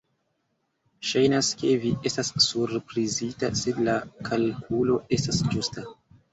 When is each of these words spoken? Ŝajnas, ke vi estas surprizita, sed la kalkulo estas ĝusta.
Ŝajnas, 1.09 1.49
ke 1.59 1.75
vi 1.83 1.91
estas 2.11 2.33
surprizita, 2.47 3.53
sed 3.63 3.85
la 3.91 4.01
kalkulo 4.33 5.01
estas 5.23 5.47
ĝusta. 5.55 5.89